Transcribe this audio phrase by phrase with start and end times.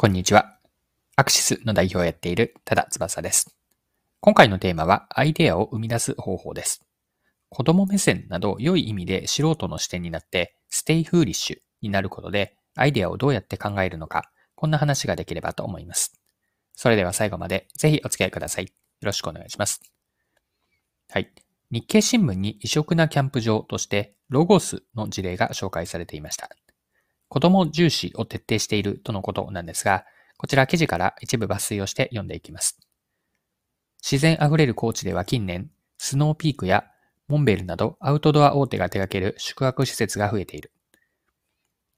[0.00, 0.56] こんにちは。
[1.14, 3.54] アクシスの代表をやっている多田翼です。
[4.20, 6.80] 今回のテーマはアイデアを生み出す方法です。
[7.50, 16.18] 子供目線など良い意味で素人の視点になって stay foolish になることでアイデアをどうやって考えるのか、こんな話ができればと思います。
[16.74, 18.64] それでは最後までぜひお付き合いください。
[18.64, 18.70] よ
[19.02, 19.82] ろしくお願いします。
[21.10, 21.30] はい。
[21.70, 26.48] 日経新聞に異色なキャンプ場としてロゴスの事例が紹介されていました。
[27.30, 30.04] 子供重視を徹底しているとのことなんですが、
[30.36, 32.80] こちら記事から一部抜粋をして読んでいきます。
[34.02, 36.84] 自然あふれる高地では近年、スノーピークや
[37.28, 40.72] モンベルなどアウトドア大手が手掛ける宿泊施設が増えている。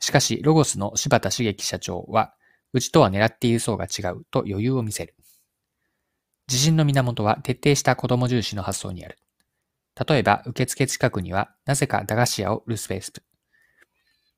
[0.00, 2.34] しかし、ロゴスの柴田茂樹社長は、
[2.72, 5.14] うちとは狙っている層が違うと余裕を見せる。
[6.48, 9.18] 自信の源は徹底した子供重視の発想にある。
[10.08, 13.12] 例えば、受付近くにはなぜか駄菓子屋を売るスペース。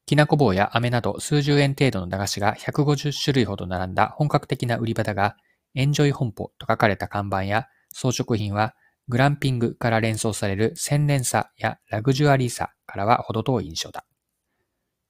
[0.06, 5.36] きなこ棒や飴など数十円程度の駄菓子が150種類ほど並んだ本格的な売り場だが、
[5.74, 8.74] エンジョイ本舗と書かれた看板や装飾品は
[9.08, 14.04] グランピングから連想される洗練さやラグジュアリーさからは程遠い印象だ。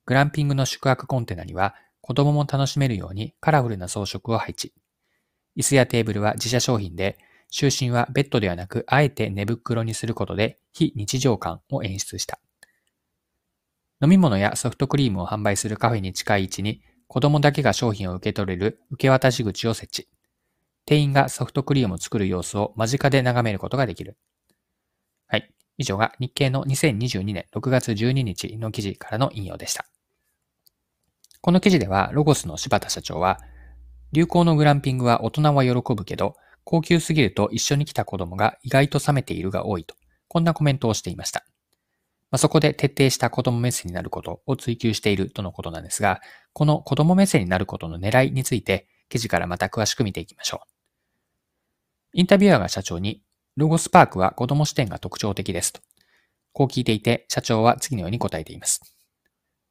[0.05, 4.73] グランピングの宿泊コンテナには子供も楽しめるようにカラフルな装飾を配置。
[5.57, 7.19] 椅子やテーブルは自社商品で、
[7.53, 12.41] 就寝はベッドではなくあえて寝袋にすることで非日常感を演出した。
[14.03, 20.09] 飲み物やソフトクリームを販売するカフェに近い位置に子供だけが商品を受け取れる受け渡し口を設置。
[20.85, 24.17] 店員がソフトクリームを作る様子を間近で眺めることができる。
[25.29, 25.55] はい。
[25.79, 29.87] 以上が日経の2022年6月12日の記事からの引用でした。
[31.41, 33.41] この記事では、ロゴスの柴田社長は、
[34.13, 39.95] 流行のグランピングは大人は喜ぶけど、高級すぎると一緒に来た子供が意外と冷めているが多いと、
[40.29, 41.45] こんなコメントをしていました。
[42.33, 46.23] まあ、そこで徹底した子供目線になることを追求しているとのことなんですが、
[46.55, 50.69] この子供目線になることの狙いについて記事からまた詳しく見ていきましょう。
[52.15, 53.23] インタビュアーが社長に、
[53.57, 55.83] ロゴスパークは子供視点が特徴的ですと。
[56.55, 58.81] こう聞いていて、社長は次のように答えています。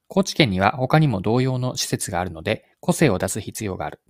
[0.07, 4.01] 高知県には他にも同様の施設があるので、個性を出す必要がある。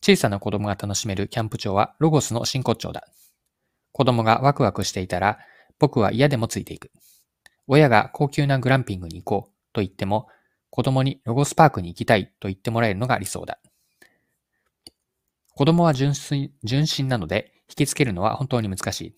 [0.00, 3.08] 小さな子供が楽しめるキャンプ場はロゴスの真骨頂だ。
[3.90, 5.40] 子供がワクワクしていたら、
[5.80, 6.92] 僕は嫌でもついていく。
[7.72, 10.26] 親が高級なグランピングに行こうと言っても、
[10.70, 13.60] 子供にロゴスパークに行きたいと言ってもらえるのが理想だ。
[15.54, 19.14] 子供は純粋純真なので、引きつけるのは本当に難しい。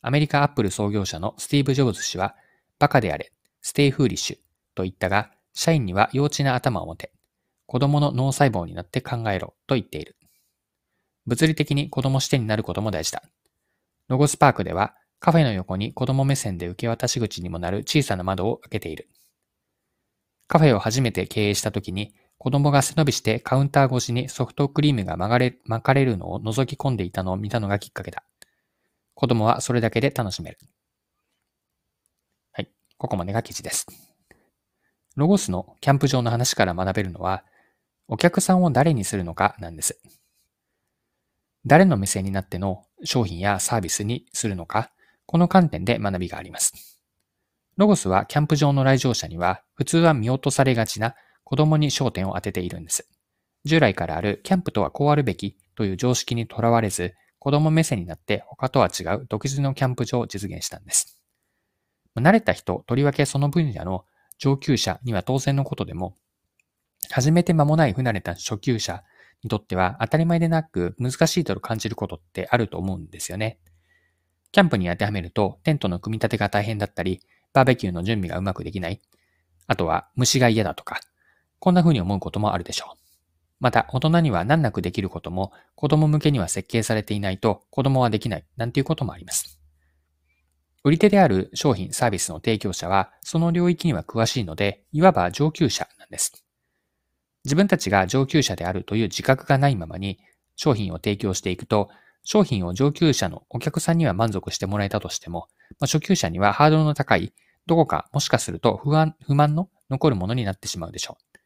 [0.00, 2.34] アメリカアップル創業者のスティーブ・ジョブズ氏は、
[2.78, 4.36] バカであれ、 stay foolish
[4.74, 7.12] と言ったが、社員には幼稚な頭を持て、
[7.66, 10.16] 子供の脳細胞になって考えろと言っている。
[11.26, 13.22] 物理的に子供視点になることも大事だ。
[14.08, 19.08] ロゴスパークではカフェの横に子供目線で受け渡し口にもなる小さな窓を開けている。
[20.48, 28.22] カフェを初めて経営した時に、子供が背伸びしてカウンター越しにソフトクリームが巻かれ巻かれるのを覗き込んでいたのを見たのがきっかけだ。
[29.14, 30.58] 子供はそれだけで楽しめる。
[32.52, 32.70] はい。
[32.98, 33.86] ここまでが記事です。
[35.16, 37.44] ロゴスのキャンプ場の話から学べるのは、
[38.08, 39.98] お客さんを誰にするのかなんです。
[41.64, 44.90] 誰の目線になっての商品やサービスにするのか、
[45.26, 47.00] この観点で学びがあります。
[47.76, 53.08] ロゴスはキャンプ場の来場者には普通は見落とされがちな子供に焦点を当てているんです。
[53.64, 61.20] 従来からあるキャンプとはこうあるべきという常識にとらわれず、子供目線になって他とは違う独自のキャンプ場を実現したんです。
[62.16, 64.04] 慣れた人、とりわけその分野の
[64.38, 66.16] 上級者には当然のことでも、
[67.10, 69.02] 始めて間もない不慣れた初級者
[69.42, 73.58] にとっては当たり前でなく難しいと感じることってあると思うんですよね。
[74.54, 77.20] キャンプに当てはめると、テントの組み立てが大変だったり、
[77.52, 79.00] バーベキューの準備がうまくできない。
[79.66, 81.00] あとは、虫が嫌だとか、
[81.58, 82.98] こんな風に思うこともあるでしょう。
[83.58, 89.58] また、大人には難なくできることも、子供向けには設計されていないと、子供はできない、なんていうこともあります。
[90.84, 96.44] 売り手である商品、サービスの提供者は、その領域には詳しいので、いわば上級者なんです。
[97.44, 100.20] 自分たちが上級者であるという自覚がないままに、
[100.54, 101.90] 商品を提供していくと、
[102.24, 105.48] 商品を上級者のお客さんには満足してもらえたとしても、
[105.78, 107.32] まあ、初級者にはハードルの高い、
[107.66, 111.38] どこかもしかすると不安、不満の残るものになってしまうでしょう。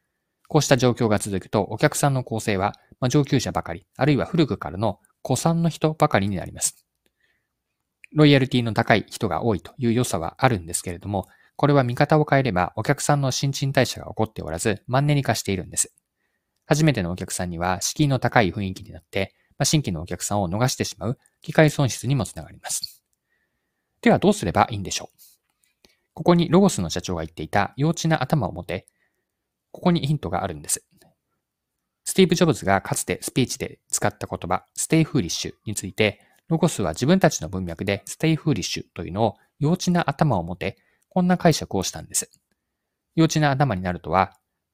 [0.48, 6.86] こうした状況が続くと、お客さんの構成は、まあ、上級者ばかり、あるいは古くからの古参の人ばかりになります。
[8.14, 15.92] ロイヤルティの高い人が多いという良さはあるんですけれども、これは見方を変えればお客さんの新陳代謝が起こっておらず、マンネリ化しているんです。
[16.66, 23.02] 初めてのお客さんには敷居の高い雰囲気になって、まあ、新規のお客さんを逃してしまう機会損失にもつながります。
[24.00, 25.18] ではどうすればいいんでしょう？
[26.14, 28.86] ここにロゴスの社長が言っていた幼稚な頭を持て、
[29.72, 30.84] ここにヒントがあるんです。
[32.04, 40.78] スティーブ・ジョブズがかつてスピーチで使った言葉、 stay foolish について、ロゴスは自分たちの文脈で Stay foolish というのを幼稚な頭を持て、
[41.10, 42.30] こんな解釈をしたんです。
[43.14, 44.32] 幼稚な頭になるとは、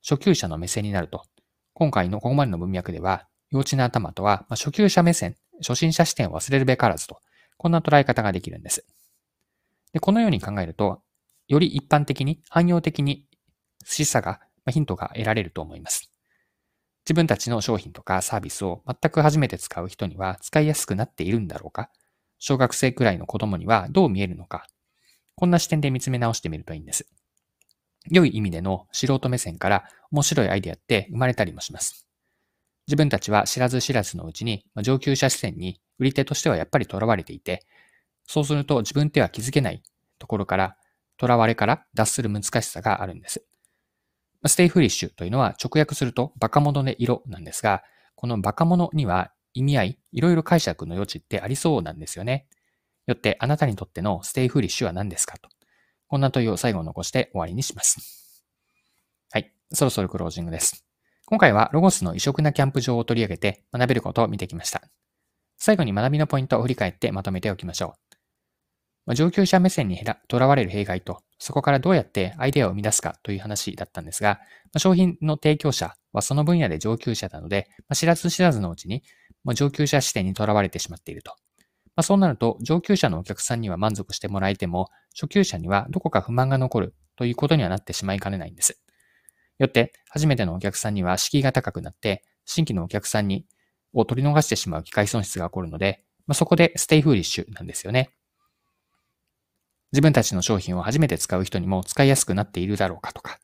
[0.08, 1.24] 初級者の目線になると。
[1.72, 7.20] 今回のここまでの文脈では、幼稚な頭とは、まあ、初級者目線、初心者視点を忘れるべからずと、
[7.56, 8.84] こんな捉え方ができるんです。
[9.92, 11.02] でこのように考えると、
[11.46, 13.26] より一般的に、汎用的に
[13.84, 16.10] 示唆が、まあ、ヒントが得られると思います。
[17.04, 21.90] 自分たちの商品とかサービスを全く初めて使う人には使いやすくなっているんだろうか？
[22.38, 24.66] 小学生くらいの子供にはどう見えるのか？
[25.36, 27.06] こんな視点で見つめ直してみるといいんです。
[28.10, 32.03] 良い意味での素人目線から面白いアイデアって生まれたりもします。
[32.86, 37.64] 自分たちは知らず知らずのうちに上級者視点に売り手としてはやっぱり囚われていて、
[38.26, 39.82] そうすると自分では気づけない
[40.18, 40.76] ところから、
[41.20, 43.44] 囚われから脱する難しさがあるんです。
[44.46, 47.82] Stay foolish というのは直訳するとバカ者でいろなんですが、
[48.14, 52.46] このバカ者には意味合い、いろいろ解釈の余地ってありそうなんですよね。
[53.06, 55.48] よってあなたにとっての Stay foolish は何ですかと。
[56.08, 58.42] こんな問いを最後残して終わりにします。
[59.30, 59.52] はい。
[59.72, 60.84] そろそろクロージングです。
[61.26, 64.82] 今回はロゴスの異色なキャンプ場を取り上げて学べることを見てきました。
[65.56, 67.94] 最後に学びのポイントを振り返ってまとめておきましょ
[69.06, 69.14] う。
[69.14, 74.40] 上級者目線にとらわれる弊害と、そこからどうやってアイデアを生み出すかという話だったんですが、
[74.76, 79.02] 商品の提供者はその分野で上級者なので、知らず知らずのうちに、
[79.54, 81.32] 上級者視点にとらわれてしまっていると。
[81.96, 88.78] まあ、そうなると、上級者のお客さんには満足してもらえても、初級者にはどこか不満が残るということにはなってしまいかねないんです。
[89.58, 93.46] よって、初めてのお客さんには敷居が高くなって、新規のお客さんに
[93.92, 98.10] を取り逃してしまう機会損失が起こるので、まあ、そこで Stay foolish なんですよね。
[99.92, 103.38] 自分たちの商品を初めて使う人にも使いやすくなっているだろうかとか、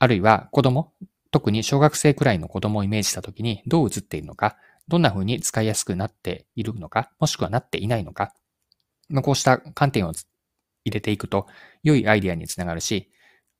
[0.00, 0.92] あるいは子供、
[1.30, 4.56] 特に小学生くらいの子供をイメージしたときにどう映っているのか、
[4.88, 8.34] どんな風に使いやすくなっているのか、もしくはなっていないのか、
[9.08, 10.12] まあこうした観点を
[10.84, 11.46] 入れていくと
[11.84, 13.10] 良いアイディアにつながるし、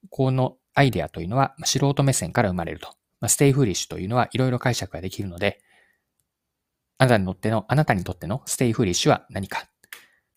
[0.08, 2.94] このアイデアというのは素人目線から生まれると。
[3.28, 5.60] Stay foolish というのはいろいろ解釈ができるので、
[6.98, 9.68] あなたにとっての、あなたにとっての Stay foolish は何か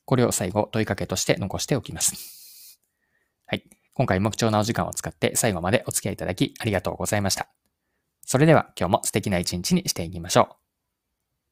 [0.06, 2.80] これを最後問いかけとして残しておきます。
[3.45, 3.63] はい。
[3.94, 7.47] 今回も貴重なお時間を使って最後までお付き合いいただきありがとうございました。
[8.25, 10.62] それでは今日も素敵な一日にしていきましょう。